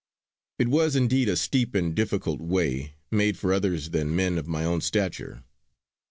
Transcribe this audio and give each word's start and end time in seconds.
It 0.57 0.67
was 0.67 0.95
indeed 0.95 1.29
a 1.29 1.37
steep 1.37 1.75
and 1.75 1.93
difficult 1.93 2.41
way, 2.41 2.95
made 3.11 3.37
for 3.37 3.53
others 3.53 3.91
than 3.91 4.15
men 4.15 4.39
of 4.39 4.47
my 4.47 4.65
own 4.65 4.81
stature. 4.81 5.43